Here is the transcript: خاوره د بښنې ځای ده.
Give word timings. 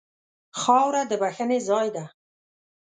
خاوره 0.59 1.01
د 1.09 1.11
بښنې 1.21 1.59
ځای 1.69 1.87
ده. 1.95 2.05